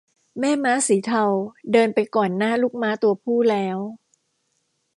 [0.39, 1.23] แม่ม้าสีเทา
[1.71, 3.77] เดินไปก่อนหน้าลูกม้าตัวผู้แล้ว